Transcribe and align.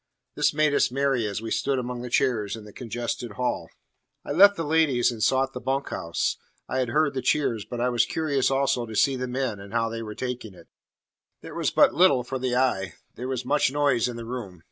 '"This 0.35 0.51
made 0.51 0.73
us 0.73 0.89
merry 0.89 1.27
as 1.27 1.43
we 1.43 1.51
stood 1.51 1.77
among 1.77 2.01
the 2.01 2.09
chairs 2.09 2.55
in 2.55 2.63
the 2.65 2.73
congested 2.73 3.33
hall. 3.33 3.69
I 4.25 4.31
left 4.31 4.55
the 4.55 4.63
ladies, 4.63 5.11
and 5.11 5.21
sought 5.21 5.53
the 5.53 5.61
bunk 5.61 5.89
house. 5.89 6.37
I 6.67 6.79
had 6.79 6.89
heard 6.89 7.13
the 7.13 7.21
cheers, 7.21 7.65
but 7.65 7.79
I 7.79 7.89
was 7.89 8.07
curious 8.07 8.49
also 8.49 8.87
to 8.87 8.95
see 8.95 9.15
the 9.15 9.27
men, 9.27 9.59
and 9.59 9.73
how 9.73 9.89
they 9.89 10.01
were 10.01 10.15
taking 10.15 10.55
it. 10.55 10.69
There 11.41 11.53
was 11.53 11.69
but 11.69 11.93
little 11.93 12.23
for 12.23 12.39
the 12.39 12.55
eye. 12.55 12.95
There 13.13 13.27
was 13.27 13.45
much 13.45 13.71
noise 13.71 14.07
in 14.07 14.15
the 14.15 14.25
room. 14.25 14.59